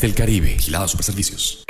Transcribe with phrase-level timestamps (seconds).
[0.00, 0.56] Del Caribe.
[0.58, 1.69] Gilada Superservicios.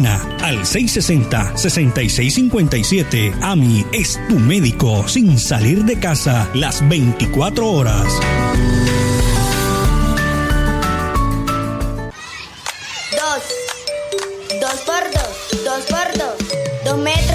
[0.00, 3.34] al 660-6657.
[3.42, 8.06] AMI es tu médico sin salir de casa las 24 horas.
[13.12, 13.42] Dos.
[14.60, 15.60] Dos por dos.
[15.62, 16.38] Dos por dos.
[16.84, 17.31] Dos metros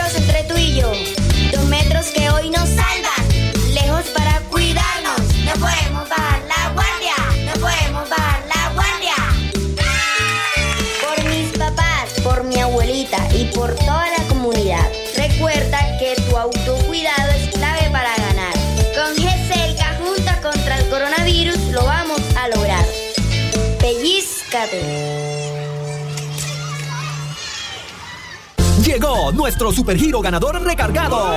[28.97, 31.29] Llegó nuestro supergiro ganador recargado.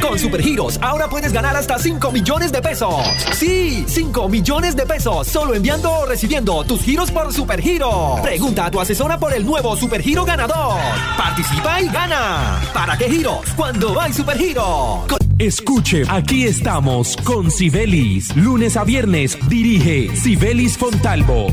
[0.00, 2.94] Con supergiros ahora puedes ganar hasta 5 millones de pesos.
[3.32, 8.20] Sí, 5 millones de pesos solo enviando o recibiendo tus giros por supergiro.
[8.22, 10.76] Pregunta a tu asesora por el nuevo supergiro ganador.
[11.16, 12.60] Participa y gana.
[12.72, 13.40] ¿Para qué giros?
[13.56, 15.04] Cuando hay supergiro.
[15.40, 18.36] Escuche, aquí estamos con Sibelis.
[18.36, 21.48] Lunes a viernes dirige Sibelis Fontalvo.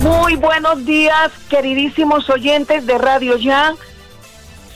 [0.00, 3.74] Muy buenos días, queridísimos oyentes de Radio Ya,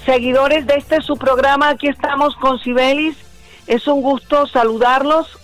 [0.05, 1.71] seguidores de este su programa.
[1.71, 3.17] Aquí estamos con Sibelis.
[3.67, 5.39] Es un gusto saludarlos.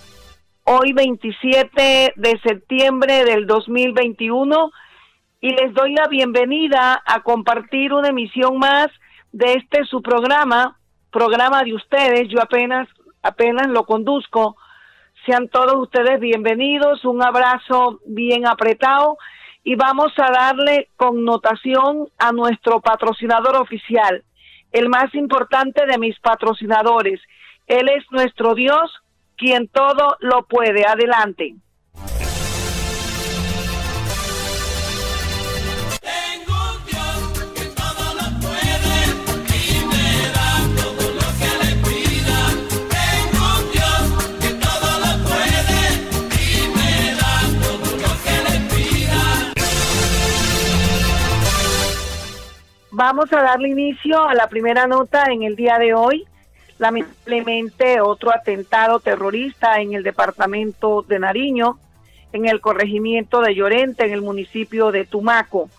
[0.65, 4.71] Hoy 27 de septiembre del 2021
[5.41, 8.89] y les doy la bienvenida a compartir una emisión más
[9.31, 10.77] de este su programa,
[11.11, 12.29] programa de ustedes.
[12.29, 12.87] Yo apenas
[13.23, 14.57] apenas lo conduzco.
[15.25, 19.17] Sean todos ustedes bienvenidos, un abrazo bien apretado
[19.63, 24.21] y vamos a darle connotación a nuestro patrocinador oficial,
[24.73, 27.21] el más importante de mis patrocinadores.
[27.67, 29.01] Él es nuestro Dios,
[29.37, 30.85] quien todo lo puede.
[30.85, 31.55] Adelante.
[53.15, 56.25] Vamos a darle inicio a la primera nota en el día de hoy.
[56.79, 61.77] Lamentablemente otro atentado terrorista en el departamento de Nariño.
[62.31, 65.69] en el corregimiento de Llorente, en el municipio de Tumaco.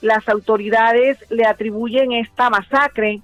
[0.00, 3.20] Las autoridades le atribuyen esta masacre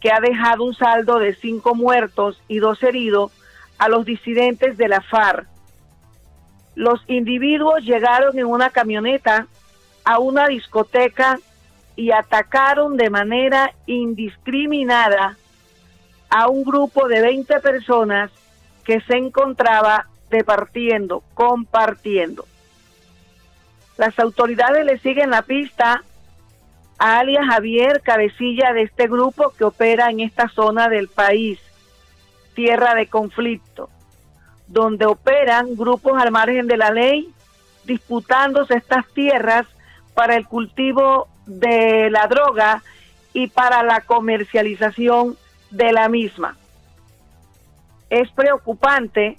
[0.00, 3.32] que ha dejado un saldo de cinco muertos y dos heridos
[3.78, 5.48] a los disidentes de la FARC.
[6.76, 9.48] Los individuos llegaron en una camioneta
[10.04, 11.40] a una discoteca
[11.98, 15.36] y atacaron de manera indiscriminada
[16.30, 18.30] a un grupo de 20 personas
[18.84, 22.44] que se encontraba departiendo, compartiendo.
[23.96, 26.04] Las autoridades le siguen la pista
[27.00, 31.58] a alias Javier, cabecilla de este grupo que opera en esta zona del país,
[32.54, 33.90] tierra de conflicto,
[34.68, 37.28] donde operan grupos al margen de la ley,
[37.86, 39.66] disputándose estas tierras
[40.14, 42.82] para el cultivo de la droga
[43.32, 45.36] y para la comercialización
[45.70, 46.56] de la misma.
[48.10, 49.38] Es preocupante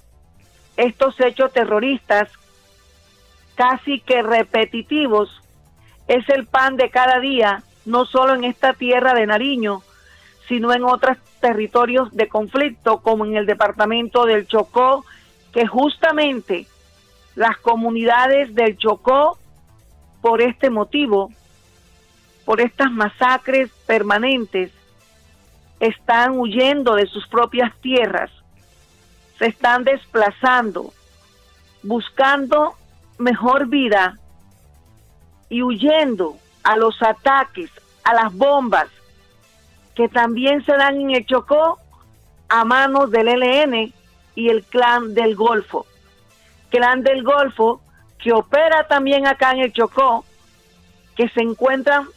[0.76, 2.28] estos hechos terroristas
[3.54, 5.40] casi que repetitivos
[6.08, 9.82] es el pan de cada día, no solo en esta tierra de Nariño,
[10.48, 15.04] sino en otros territorios de conflicto, como en el departamento del Chocó,
[15.52, 16.66] que justamente
[17.36, 19.38] las comunidades del Chocó,
[20.20, 21.30] por este motivo,
[22.50, 24.72] por estas masacres permanentes,
[25.78, 28.28] están huyendo de sus propias tierras,
[29.38, 30.92] se están desplazando,
[31.84, 32.74] buscando
[33.18, 34.18] mejor vida
[35.48, 37.70] y huyendo a los ataques,
[38.02, 38.88] a las bombas
[39.94, 41.78] que también se dan en el Chocó
[42.48, 43.94] a manos del ELN
[44.34, 45.86] y el clan del Golfo.
[46.70, 47.80] Clan del Golfo
[48.18, 50.24] que opera también acá en el Chocó,
[51.14, 52.08] que se encuentran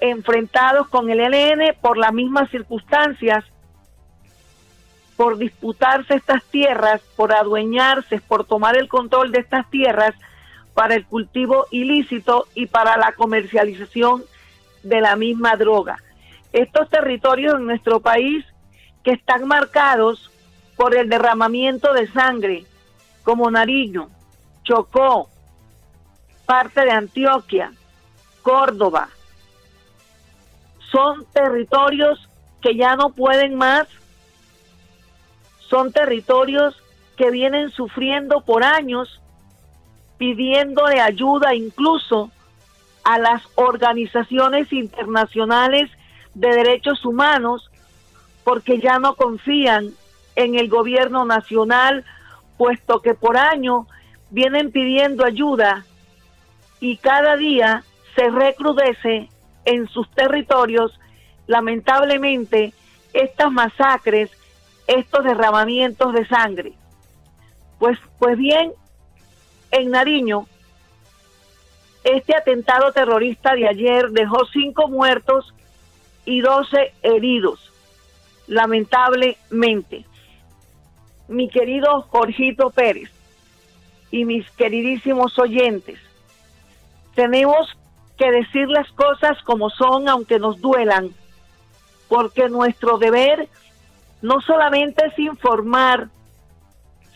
[0.00, 3.44] enfrentados con el ELN por las mismas circunstancias,
[5.16, 10.14] por disputarse estas tierras, por adueñarse, por tomar el control de estas tierras
[10.74, 14.22] para el cultivo ilícito y para la comercialización
[14.84, 15.98] de la misma droga.
[16.52, 18.44] Estos territorios en nuestro país
[19.02, 20.30] que están marcados
[20.76, 22.64] por el derramamiento de sangre,
[23.24, 24.08] como Nariño,
[24.62, 25.28] Chocó,
[26.46, 27.72] parte de Antioquia,
[28.42, 29.08] Córdoba,
[30.90, 32.28] son territorios
[32.60, 33.86] que ya no pueden más,
[35.68, 36.76] son territorios
[37.16, 39.20] que vienen sufriendo por años
[40.16, 42.30] pidiéndole ayuda incluso
[43.04, 45.90] a las organizaciones internacionales
[46.34, 47.70] de derechos humanos
[48.44, 49.90] porque ya no confían
[50.36, 52.04] en el gobierno nacional,
[52.56, 53.86] puesto que por año
[54.30, 55.84] vienen pidiendo ayuda
[56.80, 59.28] y cada día se recrudece
[59.64, 60.98] en sus territorios,
[61.46, 62.72] lamentablemente,
[63.12, 64.30] estas masacres,
[64.86, 66.72] estos derramamientos de sangre.
[67.78, 68.72] Pues, pues bien,
[69.70, 70.46] en Nariño,
[72.04, 75.54] este atentado terrorista de ayer dejó cinco muertos
[76.24, 77.72] y doce heridos,
[78.46, 80.04] lamentablemente.
[81.28, 83.10] Mi querido Jorgito Pérez
[84.10, 85.98] y mis queridísimos oyentes,
[87.14, 87.77] tenemos
[88.18, 91.10] que decir las cosas como son, aunque nos duelan,
[92.08, 93.48] porque nuestro deber
[94.20, 96.08] no solamente es informar,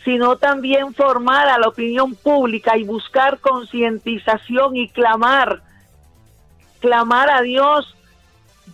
[0.04, 5.62] sino también formar a la opinión pública y buscar concientización y clamar,
[6.80, 7.97] clamar a Dios,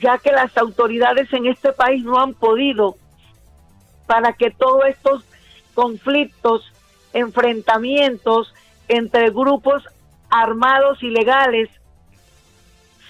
[0.01, 2.97] ya que las autoridades en este país no han podido
[4.07, 5.25] para que todos estos
[5.75, 6.73] conflictos,
[7.13, 8.55] enfrentamientos
[8.89, 9.83] entre grupos
[10.31, 11.69] armados ilegales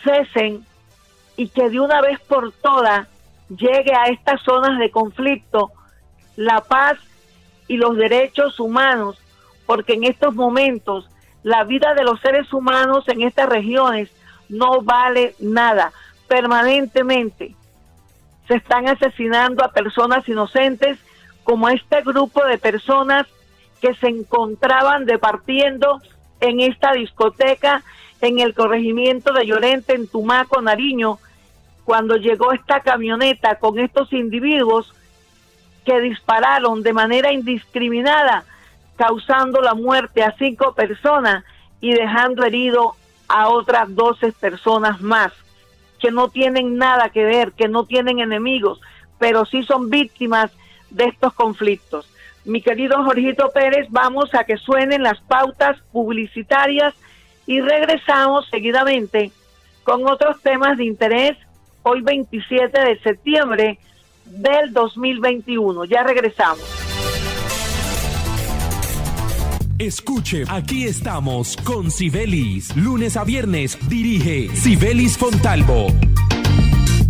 [0.02, 0.64] cesen
[1.36, 3.06] y que de una vez por todas
[3.48, 5.72] llegue a estas zonas de conflicto
[6.36, 6.98] la paz
[7.66, 9.18] y los derechos humanos,
[9.66, 11.08] porque en estos momentos
[11.42, 14.10] la vida de los seres humanos en estas regiones
[14.48, 15.92] no vale nada.
[16.26, 17.54] Permanentemente
[18.46, 20.98] se están asesinando a personas inocentes
[21.44, 23.26] como este grupo de personas
[23.80, 26.00] que se encontraban departiendo
[26.40, 27.82] en esta discoteca
[28.20, 31.18] en el corregimiento de Llorente, en Tumaco, Nariño,
[31.84, 34.92] cuando llegó esta camioneta con estos individuos
[35.84, 38.44] que dispararon de manera indiscriminada,
[38.96, 41.44] causando la muerte a cinco personas
[41.80, 42.94] y dejando herido
[43.28, 45.32] a otras doce personas más,
[45.98, 48.80] que no tienen nada que ver, que no tienen enemigos,
[49.18, 50.50] pero sí son víctimas
[50.90, 52.10] de estos conflictos.
[52.44, 56.94] Mi querido Jorgito Pérez, vamos a que suenen las pautas publicitarias
[57.48, 59.32] y regresamos seguidamente
[59.82, 61.36] con otros temas de interés
[61.82, 63.78] hoy 27 de septiembre
[64.26, 65.86] del 2021.
[65.86, 66.60] Ya regresamos.
[69.78, 72.76] Escuche, aquí estamos con Sibelis.
[72.76, 75.86] Lunes a viernes dirige Sibelis Fontalvo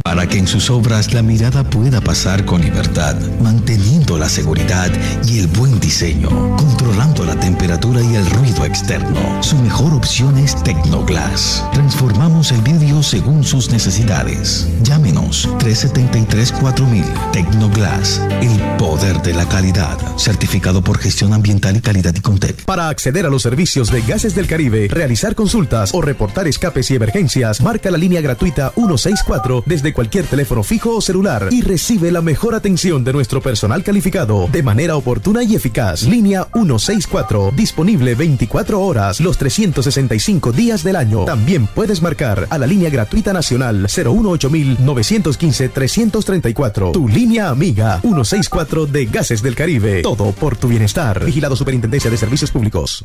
[0.09, 4.91] para que en sus obras la mirada pueda pasar con libertad, manteniendo la seguridad
[5.27, 9.43] y el buen diseño, controlando la temperatura y el ruido externo.
[9.43, 11.63] Su mejor opción es Tecnoglass.
[11.75, 14.67] Transformamos el vidrio según sus necesidades.
[14.83, 19.99] Llámenos 373-4000 Tecnoglass, el poder de la calidad.
[20.17, 22.65] Certificado por gestión ambiental y calidad y Contec.
[22.65, 26.95] Para acceder a los servicios de Gases del Caribe, realizar consultas o reportar escapes y
[26.95, 32.23] emergencias, marca la línea gratuita 164 desde cualquier teléfono fijo o celular y recibe la
[32.23, 36.05] mejor atención de nuestro personal calificado de manera oportuna y eficaz.
[36.05, 41.25] Línea 164, disponible 24 horas los 365 días del año.
[41.25, 49.07] También puedes marcar a la línea gratuita nacional 915 334 Tu línea amiga 164 de
[49.07, 50.03] Gases del Caribe.
[50.03, 51.25] Todo por tu bienestar.
[51.25, 53.05] Vigilado Superintendencia de Servicios Públicos.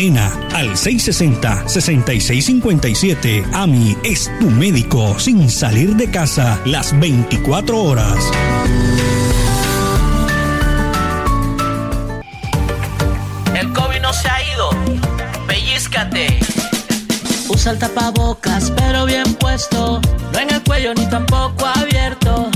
[0.09, 3.45] al 660-6657.
[3.53, 8.17] AMI es tu médico sin salir de casa las 24 horas.
[13.53, 14.71] El COVID no se ha ido.
[15.45, 16.39] Pellizcate.
[17.49, 20.01] Usa el tapabocas, pero bien puesto.
[20.33, 22.49] No en el cuello ni tampoco abierto.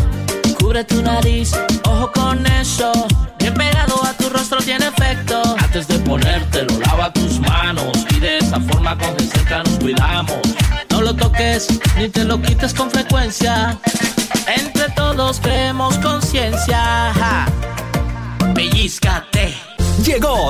[0.60, 1.52] Cubre tu nariz,
[1.84, 2.92] ojo con eso.
[3.38, 5.35] Bien pegado a tu rostro tiene efecto.
[9.86, 10.40] Cuidamos.
[10.90, 13.78] No lo toques ni te lo quites con frecuencia.
[14.48, 17.46] Entre todos creemos conciencia.
[18.56, 19.35] Pellizcate.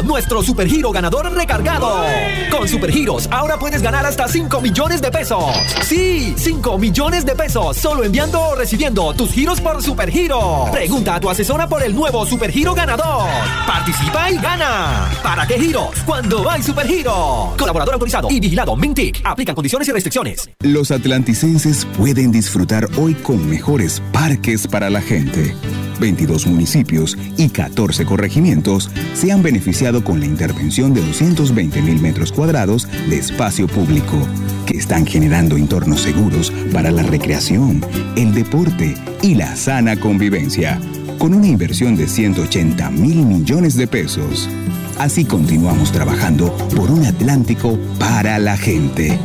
[0.04, 2.04] Nuestro supergiro ganador recargado.
[2.52, 5.44] Con supergiros ahora puedes ganar hasta 5 millones de pesos.
[5.84, 10.68] Sí, 5 millones de pesos solo enviando o recibiendo tus giros por supergiro.
[10.72, 13.28] Pregunta a tu asesora por el nuevo supergiro ganador.
[13.68, 15.10] Participa y gana.
[15.24, 15.90] ¿Para qué giros?
[16.06, 17.54] Cuando hay supergiro.
[17.58, 19.22] Colaborador autorizado y vigilado Mintic.
[19.24, 20.50] Aplican condiciones y restricciones.
[20.62, 25.56] Los atlanticenses pueden disfrutar hoy con mejores parques para la gente.
[26.00, 32.32] 22 municipios y 14 corregimientos se han beneficiado con la intervención de 220 mil metros
[32.32, 34.18] cuadrados de espacio público,
[34.66, 37.82] que están generando entornos seguros para la recreación,
[38.16, 40.80] el deporte y la sana convivencia,
[41.18, 44.50] con una inversión de 180 mil millones de pesos.
[44.98, 49.20] Así continuamos trabajando por un Atlántico para la gente.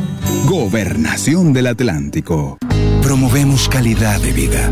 [0.47, 2.57] Gobernación del Atlántico.
[3.01, 4.71] Promovemos calidad de vida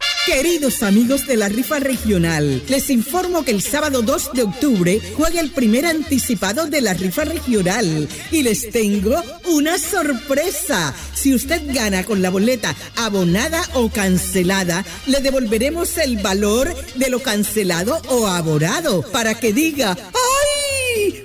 [0.25, 5.41] Queridos amigos de la rifa regional, les informo que el sábado 2 de octubre juega
[5.41, 10.93] el primer anticipado de la rifa regional y les tengo una sorpresa.
[11.15, 17.19] Si usted gana con la boleta abonada o cancelada, le devolveremos el valor de lo
[17.23, 19.97] cancelado o abonado para que diga,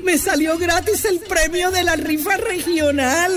[0.05, 3.33] Me salió gratis el premio de la rifa regional.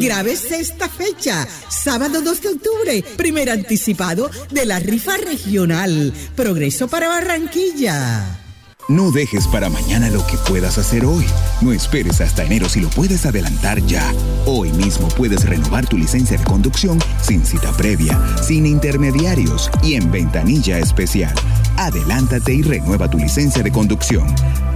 [0.00, 6.12] Grábese esta fecha, sábado 2 de octubre, primer anticipado de la rifa regional.
[6.36, 8.43] Progreso para Barranquilla.
[8.88, 11.24] No dejes para mañana lo que puedas hacer hoy.
[11.62, 14.12] No esperes hasta enero si lo puedes adelantar ya.
[14.44, 20.10] Hoy mismo puedes renovar tu licencia de conducción sin cita previa, sin intermediarios y en
[20.10, 21.34] ventanilla especial.
[21.78, 24.26] Adelántate y renueva tu licencia de conducción.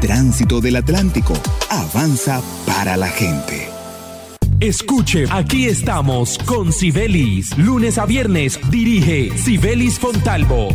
[0.00, 1.34] Tránsito del Atlántico.
[1.68, 3.68] Avanza para la gente.
[4.60, 7.56] Escuche, aquí estamos con Sibelis.
[7.58, 10.70] Lunes a viernes dirige Sibelis Fontalvo.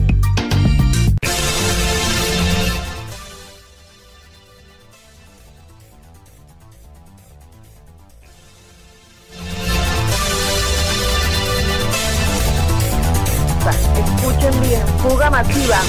[15.03, 15.81] Fuga masiva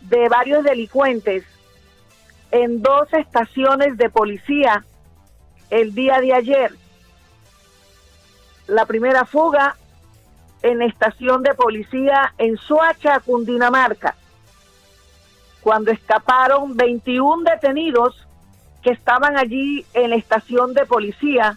[0.00, 1.44] de varios delincuentes
[2.50, 4.84] en dos estaciones de policía
[5.70, 6.72] el día de ayer.
[8.66, 9.76] la primera fuga
[10.62, 14.16] en estación de policía en Suacha, Cundinamarca,
[15.60, 18.26] cuando escaparon 21 detenidos
[18.82, 21.56] que estaban allí en la estación de policía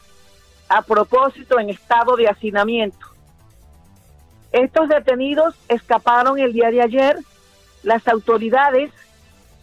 [0.70, 3.07] a propósito en estado de hacinamiento.
[4.52, 7.18] Estos detenidos escaparon el día de ayer.
[7.84, 8.92] Las autoridades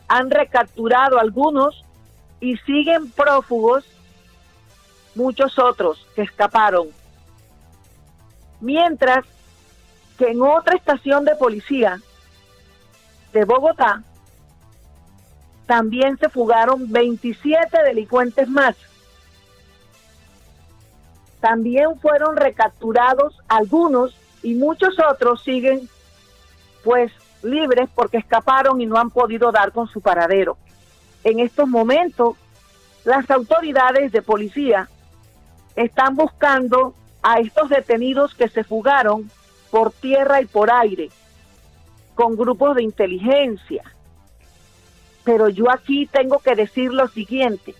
[0.08, 1.84] han recapturado algunos
[2.40, 3.84] y siguen prófugos
[5.14, 6.88] muchos otros que escaparon.
[8.60, 9.24] Mientras
[10.18, 12.00] que en otra estación de policía
[13.32, 14.02] de Bogotá
[15.66, 18.76] también se fugaron 27 delincuentes más.
[21.40, 24.14] También fueron recapturados algunos
[24.44, 25.88] y muchos otros siguen
[26.84, 27.10] pues
[27.42, 30.58] libres porque escaparon y no han podido dar con su paradero.
[31.24, 32.36] En estos momentos,
[33.04, 34.88] las autoridades de policía
[35.76, 39.30] están buscando a estos detenidos que se fugaron
[39.70, 41.08] por tierra y por aire,
[42.14, 43.82] con grupos de inteligencia.
[45.24, 47.74] Pero yo aquí tengo que decir lo siguiente.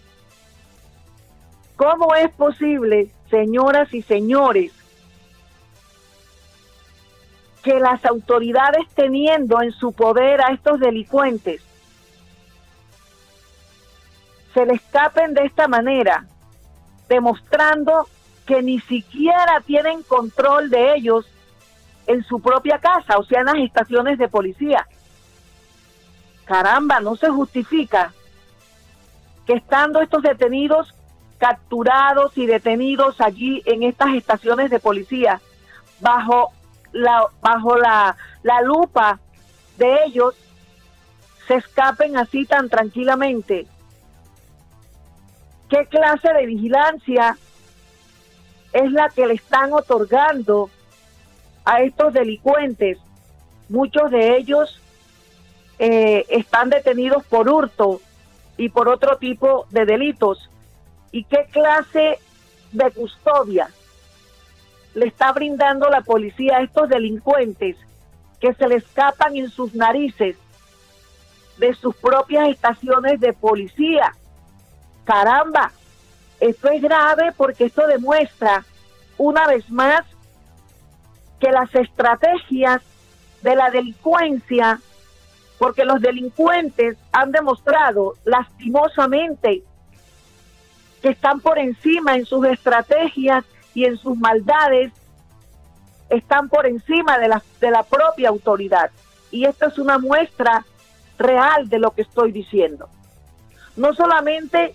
[1.76, 4.72] ¿Cómo es posible, señoras y señores,
[7.64, 11.62] que las autoridades teniendo en su poder a estos delincuentes
[14.52, 16.26] se le escapen de esta manera,
[17.08, 18.06] demostrando
[18.46, 21.26] que ni siquiera tienen control de ellos
[22.06, 24.86] en su propia casa, o sea, en las estaciones de policía.
[26.44, 28.12] Caramba, no se justifica
[29.46, 30.94] que estando estos detenidos
[31.38, 35.40] capturados y detenidos allí en estas estaciones de policía,
[36.00, 36.52] bajo
[36.94, 39.20] la, bajo la, la lupa
[39.76, 40.34] de ellos,
[41.46, 43.66] se escapen así tan tranquilamente.
[45.68, 47.36] ¿Qué clase de vigilancia
[48.72, 50.70] es la que le están otorgando
[51.64, 52.98] a estos delincuentes.
[53.68, 54.80] Muchos de ellos
[55.78, 58.00] eh, están detenidos por hurto
[58.56, 60.50] y por otro tipo de delitos.
[61.12, 62.18] ¿Y qué clase
[62.72, 63.68] de custodia
[64.94, 67.76] le está brindando la policía a estos delincuentes
[68.40, 70.36] que se le escapan en sus narices
[71.58, 74.14] de sus propias estaciones de policía?
[75.04, 75.72] Caramba,
[76.40, 78.64] esto es grave porque esto demuestra
[79.18, 80.04] una vez más
[81.40, 82.82] que las estrategias
[83.42, 84.80] de la delincuencia,
[85.58, 89.62] porque los delincuentes han demostrado lastimosamente
[91.02, 94.92] que están por encima en sus estrategias y en sus maldades,
[96.08, 98.90] están por encima de la, de la propia autoridad.
[99.30, 100.64] Y esto es una muestra
[101.18, 102.88] real de lo que estoy diciendo.
[103.76, 104.74] No solamente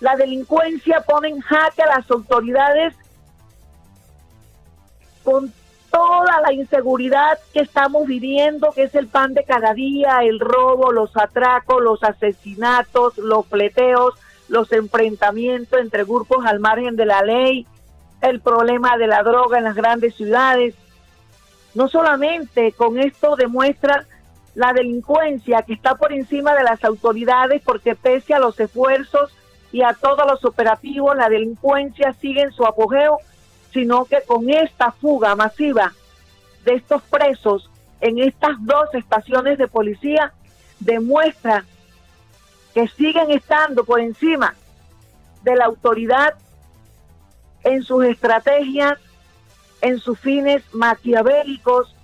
[0.00, 2.94] la delincuencia pone en jaque a las autoridades
[5.22, 5.52] con
[5.90, 10.92] toda la inseguridad que estamos viviendo, que es el pan de cada día, el robo,
[10.92, 14.14] los atracos, los asesinatos, los pleteos,
[14.48, 17.66] los enfrentamientos entre grupos al margen de la ley,
[18.28, 20.74] el problema de la droga en las grandes ciudades.
[21.74, 24.06] No solamente con esto demuestra
[24.54, 29.34] la delincuencia que está por encima de las autoridades porque pese a los esfuerzos
[29.72, 33.18] y a todos los operativos, la delincuencia sigue en su apogeo,
[33.72, 35.92] sino que con esta fuga masiva
[36.64, 37.68] de estos presos
[38.00, 40.32] en estas dos estaciones de policía,
[40.78, 41.64] demuestra
[42.74, 44.54] que siguen estando por encima
[45.42, 46.34] de la autoridad
[47.64, 48.98] en sus estrategias,
[49.80, 51.94] en sus fines maquiavélicos,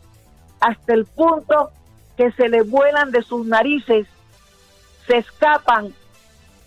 [0.60, 1.70] hasta el punto
[2.16, 4.06] que se les vuelan de sus narices,
[5.06, 5.94] se escapan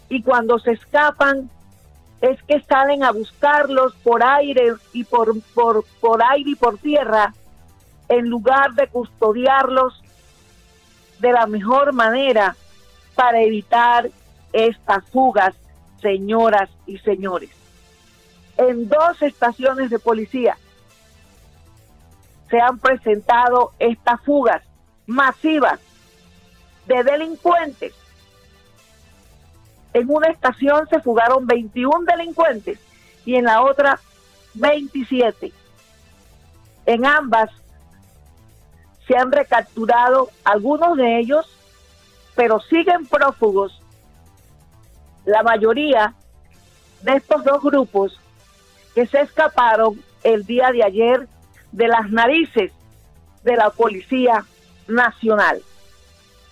[0.10, 1.50] y cuando se escapan
[2.22, 7.34] es que salen a buscarlos por aire y por, por, por aire y por tierra
[8.10, 10.02] en lugar de custodiarlos
[11.20, 12.56] de la mejor manera
[13.16, 14.10] para evitar
[14.52, 15.56] estas fugas,
[16.02, 17.63] señoras y señores.
[18.58, 20.58] En dos estaciones de policía
[22.50, 24.62] se han presentado estas fugas
[25.08, 25.80] masivas
[26.86, 27.94] de delincuentes
[29.94, 32.80] en una estación se fugaron 21 delincuentes
[33.26, 34.00] y en la otra
[34.56, 35.54] 27.
[36.86, 37.52] En ambas
[39.08, 41.48] se han recapturado algunos de ellos,
[42.36, 43.80] pero siguen prófugos.
[45.26, 46.14] La mayoría
[47.04, 48.20] de estos dos grupos
[48.94, 51.28] que se escaparon el día de ayer
[51.72, 52.72] de las narices
[53.44, 54.46] de la Policía
[54.88, 55.62] Nacional.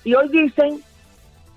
[0.03, 0.81] Y hoy dicen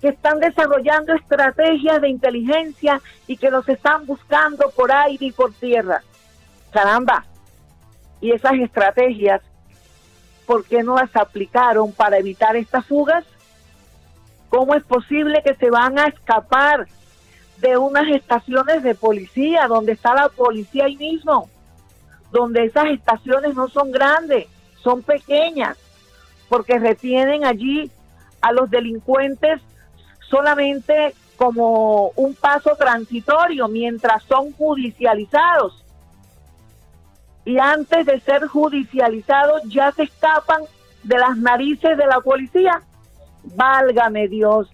[0.00, 5.52] que están desarrollando estrategias de inteligencia y que los están buscando por aire y por
[5.54, 6.02] tierra.
[6.70, 7.24] Caramba,
[8.20, 9.40] y esas estrategias,
[10.46, 13.24] ¿por qué no las aplicaron para evitar estas fugas?
[14.50, 16.86] ¿Cómo es posible que se van a escapar
[17.64, 21.48] de unas estaciones de policía donde está la policía ahí mismo?
[22.30, 24.48] Donde esas estaciones no son grandes,
[24.82, 25.78] son pequeñas,
[26.50, 27.90] porque retienen allí
[28.42, 29.62] a los delincuentes
[30.28, 35.82] solamente como un paso transitorio mientras son judicializados.
[37.46, 40.60] Y antes de ser judicializados ya se escapan
[41.02, 42.82] de las narices de la policía.
[43.56, 44.68] Válgame Dios,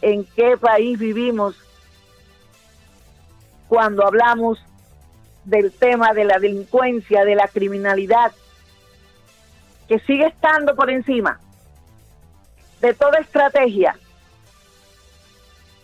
[0.00, 1.65] ¿en qué país vivimos
[3.68, 4.58] cuando hablamos
[5.44, 8.32] del tema de la delincuencia, de la criminalidad,
[9.88, 11.40] que sigue estando por encima
[12.80, 13.96] de toda estrategia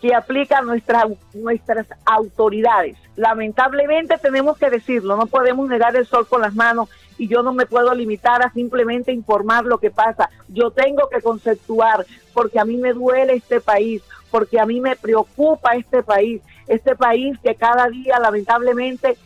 [0.01, 2.97] que aplican nuestras, nuestras autoridades.
[3.15, 7.53] Lamentablemente tenemos que decirlo, no podemos negar el sol con las manos y yo no
[7.53, 10.29] me puedo limitar a simplemente informar lo que pasa.
[10.49, 14.97] Yo tengo que conceptuar porque a mí me duele este país, porque a mí me
[14.97, 19.17] preocupa este país, este país que cada día lamentablemente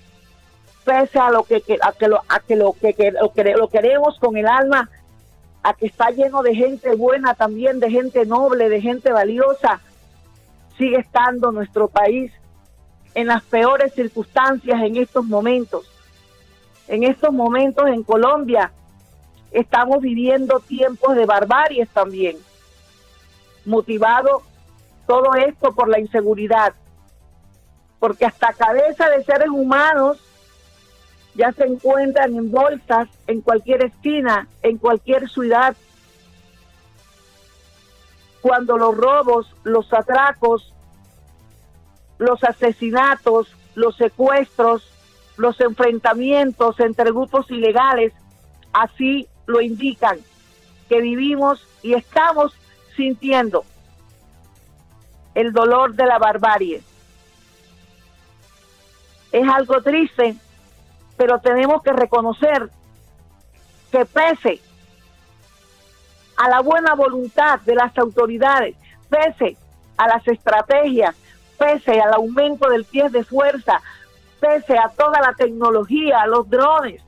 [0.84, 4.38] pese a lo que, a que lo a que lo que, lo, lo queremos con
[4.38, 4.90] el alma,
[5.64, 9.82] a que está lleno de gente buena también, de gente noble, de gente valiosa,
[10.78, 12.32] sigue estando nuestro país
[13.16, 15.92] en las peores circunstancias en estos momentos.
[16.88, 18.72] En estos momentos en Colombia
[19.52, 22.38] estamos viviendo tiempos de barbaries también,
[23.66, 24.44] motivado
[25.06, 26.74] todo esto por la inseguridad,
[28.00, 30.20] porque hasta cabeza de seres humanos
[31.36, 35.76] ya se encuentran en bolsas en cualquier esquina, en cualquier ciudad,
[38.42, 40.74] cuando los robos, los atracos,
[42.18, 44.90] los asesinatos, los secuestros,
[45.38, 48.14] los enfrentamientos entre grupos ilegales,
[48.74, 50.20] así lo indican,
[50.90, 52.54] que vivimos y estamos
[52.96, 53.64] sintiendo
[55.36, 56.82] el dolor de la barbarie.
[59.48, 60.36] Es algo triste,
[61.16, 62.70] pero tenemos que reconocer
[63.90, 64.60] que pese
[66.36, 68.76] a la buena voluntad de las autoridades,
[69.10, 69.56] pese
[69.96, 71.16] a las estrategias,
[71.58, 73.82] pese al aumento del pie de fuerza,
[74.42, 77.02] pese a toda la tecnología, a los drones,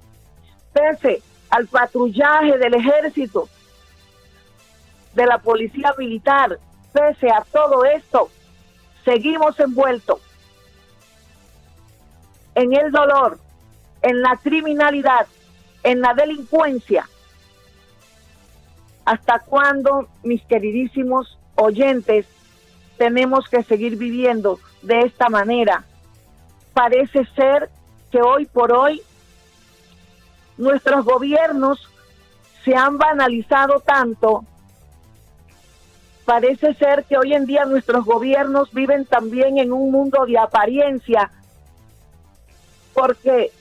[0.71, 3.49] pese al patrullaje del ejército,
[5.13, 6.57] de la policía militar,
[6.93, 8.29] pese a todo esto,
[9.03, 10.28] seguimos envueltos
[12.55, 13.39] en el dolor,
[14.01, 15.27] en la criminalidad,
[15.83, 17.07] en la delincuencia.
[19.05, 22.25] ¿Hasta cuándo, mis queridísimos oyentes,
[22.97, 25.83] tenemos que seguir viviendo de esta manera?
[26.73, 27.69] Parece ser
[28.11, 29.01] que hoy por hoy
[30.57, 31.89] nuestros gobiernos
[32.63, 34.43] se han banalizado tanto.
[36.25, 41.31] Parece ser que hoy en día nuestros gobiernos viven también en un mundo de apariencia,
[42.93, 43.51] porque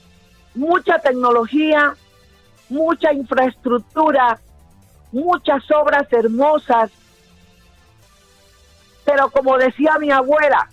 [0.55, 1.95] mucha tecnología,
[2.69, 4.39] mucha infraestructura,
[5.13, 6.91] muchas obras hermosas,
[9.05, 10.69] pero como decía mi abuela,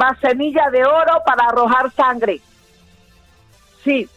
[0.00, 2.40] va semilla de oro para arrojar sangre.
[3.82, 4.08] Sí,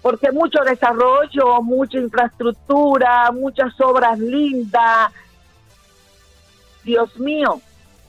[0.00, 5.12] porque mucho desarrollo, mucha infraestructura, muchas obras lindas.
[6.82, 7.60] Dios mío,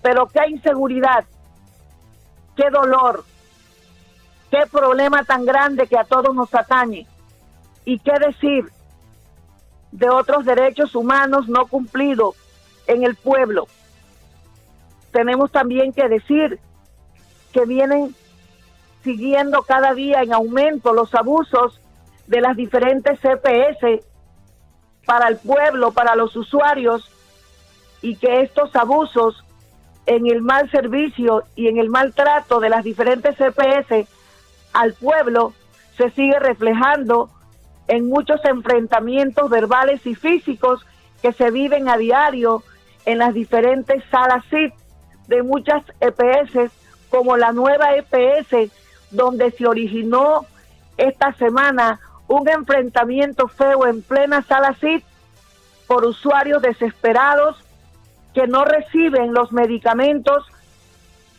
[0.01, 1.25] pero qué inseguridad,
[2.55, 3.23] qué dolor,
[4.53, 7.07] Qué problema tan grande que a todos nos atañe.
[7.85, 8.71] Y qué decir
[9.91, 12.35] de otros derechos humanos no cumplidos
[12.85, 13.65] en el pueblo.
[15.11, 16.59] Tenemos también que decir
[17.51, 18.15] que vienen
[19.03, 21.81] siguiendo cada día en aumento los abusos
[22.27, 24.05] de las diferentes CPS
[25.07, 27.11] para el pueblo, para los usuarios,
[28.03, 29.43] y que estos abusos
[30.05, 34.07] en el mal servicio y en el maltrato de las diferentes CPS
[34.73, 35.53] al pueblo
[35.97, 37.29] se sigue reflejando
[37.87, 40.85] en muchos enfrentamientos verbales y físicos
[41.21, 42.63] que se viven a diario
[43.05, 44.73] en las diferentes salas CIT
[45.27, 46.71] de muchas EPS,
[47.09, 48.71] como la nueva EPS,
[49.11, 50.45] donde se originó
[50.97, 55.03] esta semana un enfrentamiento feo en plena sala CIT
[55.87, 57.57] por usuarios desesperados
[58.33, 60.45] que no reciben los medicamentos,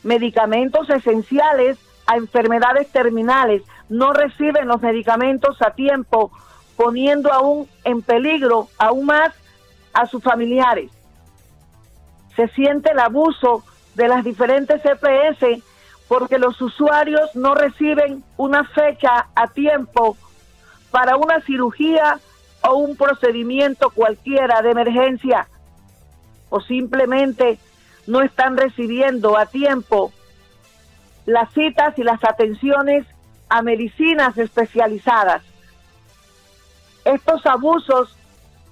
[0.02, 6.30] medicamentos esenciales a enfermedades terminales, no reciben los medicamentos a tiempo,
[6.76, 9.32] poniendo aún en peligro aún más
[9.92, 10.90] a sus familiares.
[12.36, 13.62] Se siente el abuso
[13.94, 15.62] de las diferentes EPS
[16.08, 20.16] porque los usuarios no reciben una fecha a tiempo
[20.90, 22.18] para una cirugía
[22.62, 25.48] o un procedimiento cualquiera de emergencia
[26.50, 27.58] o simplemente
[28.06, 30.12] no están recibiendo a tiempo
[31.26, 33.06] las citas y las atenciones
[33.48, 35.42] a medicinas especializadas.
[37.04, 38.16] Estos abusos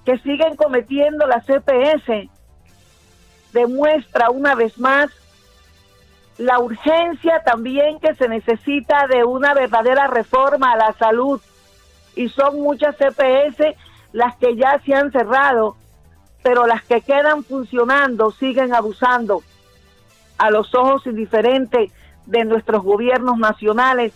[0.05, 2.29] que siguen cometiendo la CPS
[3.53, 5.09] demuestra una vez más
[6.37, 11.39] la urgencia también que se necesita de una verdadera reforma a la salud.
[12.15, 13.75] Y son muchas CPS
[14.11, 15.75] las que ya se han cerrado,
[16.43, 19.43] pero las que quedan funcionando siguen abusando
[20.37, 21.91] a los ojos indiferentes
[22.25, 24.13] de nuestros gobiernos nacionales.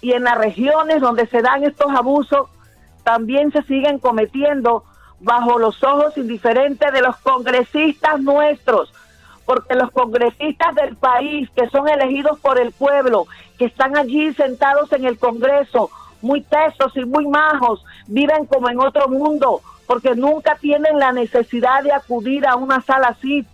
[0.00, 2.48] Y en las regiones donde se dan estos abusos,
[3.02, 4.84] también se siguen cometiendo
[5.20, 8.92] bajo los ojos indiferentes de los congresistas nuestros,
[9.46, 13.26] porque los congresistas del país que son elegidos por el pueblo,
[13.58, 15.90] que están allí sentados en el Congreso,
[16.22, 21.82] muy tesos y muy majos, viven como en otro mundo, porque nunca tienen la necesidad
[21.82, 23.46] de acudir a una sala así,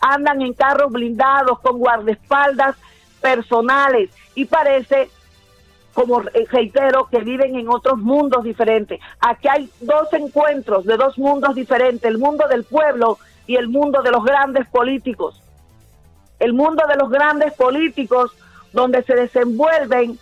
[0.00, 2.76] andan en carros blindados con guardaespaldas
[3.20, 5.10] personales y parece
[5.92, 9.00] como reitero, que viven en otros mundos diferentes.
[9.18, 14.00] Aquí hay dos encuentros de dos mundos diferentes, el mundo del pueblo y el mundo
[14.02, 15.42] de los grandes políticos.
[16.38, 18.32] El mundo de los grandes políticos
[18.72, 20.18] donde se desenvuelven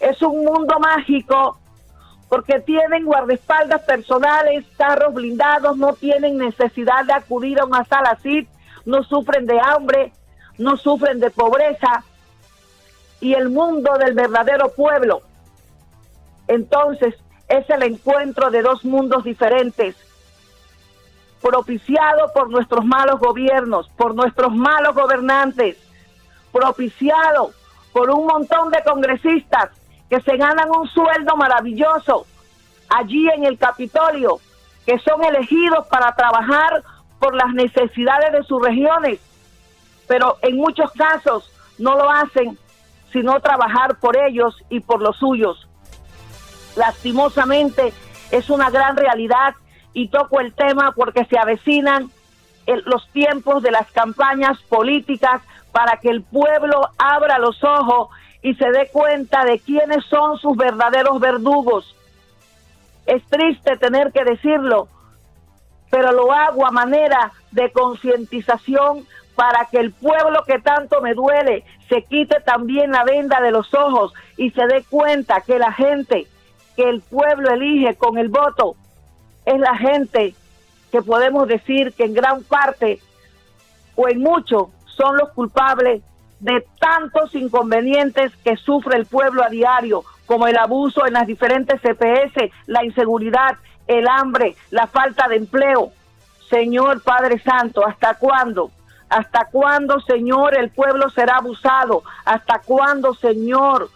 [0.00, 1.58] es un mundo mágico
[2.28, 8.46] porque tienen guardaespaldas personales, carros blindados, no tienen necesidad de acudir a una sala así,
[8.84, 10.12] no sufren de hambre,
[10.58, 12.04] no sufren de pobreza,
[13.20, 15.22] y el mundo del verdadero pueblo.
[16.48, 17.14] Entonces
[17.48, 19.96] es el encuentro de dos mundos diferentes,
[21.40, 25.76] propiciado por nuestros malos gobiernos, por nuestros malos gobernantes,
[26.52, 27.52] propiciado
[27.92, 29.70] por un montón de congresistas
[30.08, 32.26] que se ganan un sueldo maravilloso
[32.88, 34.40] allí en el Capitolio,
[34.84, 36.82] que son elegidos para trabajar
[37.20, 39.20] por las necesidades de sus regiones,
[40.08, 42.58] pero en muchos casos no lo hacen
[43.12, 45.68] sino trabajar por ellos y por los suyos.
[46.76, 47.92] Lastimosamente
[48.30, 49.54] es una gran realidad
[49.92, 52.10] y toco el tema porque se avecinan
[52.84, 58.08] los tiempos de las campañas políticas para que el pueblo abra los ojos
[58.42, 61.96] y se dé cuenta de quiénes son sus verdaderos verdugos.
[63.06, 64.86] Es triste tener que decirlo,
[65.90, 71.64] pero lo hago a manera de concientización para que el pueblo que tanto me duele
[71.88, 76.26] se quite también la venda de los ojos y se dé cuenta que la gente
[76.76, 78.76] que el pueblo elige con el voto
[79.44, 80.34] es la gente
[80.92, 83.00] que podemos decir que en gran parte
[83.96, 86.02] o en mucho son los culpables
[86.40, 91.80] de tantos inconvenientes que sufre el pueblo a diario, como el abuso en las diferentes
[91.80, 93.56] CPS, la inseguridad,
[93.90, 95.92] el hambre, la falta de empleo.
[96.48, 98.70] Señor Padre Santo, ¿hasta cuándo?
[99.08, 102.04] ¿Hasta cuándo, Señor, el pueblo será abusado?
[102.24, 103.90] ¿Hasta cuándo, Señor?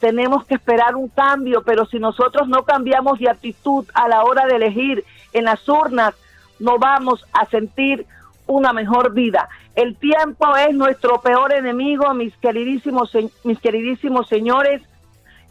[0.00, 4.46] Tenemos que esperar un cambio, pero si nosotros no cambiamos de actitud a la hora
[4.46, 6.14] de elegir en las urnas,
[6.58, 8.04] no vamos a sentir
[8.48, 9.48] una mejor vida.
[9.76, 13.12] El tiempo es nuestro peor enemigo, mis queridísimos,
[13.44, 14.82] mis queridísimos señores,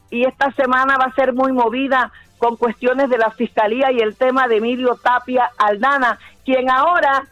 [0.09, 2.11] y esta semana va a ser muy movida
[2.45, 7.25] con cuestiones de la Fiscalía y el tema de Emilio Tapia Aldana, quien ahora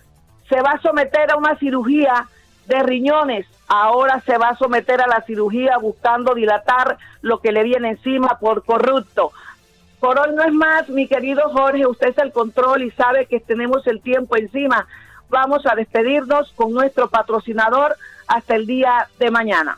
[0.49, 2.26] se va a someter a una cirugía
[2.65, 7.62] de riñones, ahora se va a someter a la cirugía buscando dilatar lo que le
[7.62, 9.32] viene encima por corrupto.
[9.99, 13.39] Por hoy no es más, mi querido Jorge, usted es el control y sabe que
[13.39, 14.88] tenemos el tiempo encima.
[15.30, 17.95] Vamos a despedirnos con nuestro patrocinador
[18.26, 19.78] hasta el día de mañana.